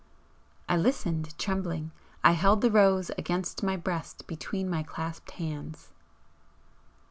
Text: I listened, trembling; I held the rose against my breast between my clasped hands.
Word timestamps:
I 0.67 0.77
listened, 0.77 1.37
trembling; 1.37 1.91
I 2.23 2.31
held 2.31 2.61
the 2.61 2.71
rose 2.71 3.11
against 3.19 3.61
my 3.61 3.77
breast 3.77 4.25
between 4.25 4.67
my 4.67 4.81
clasped 4.81 5.29
hands. 5.37 5.91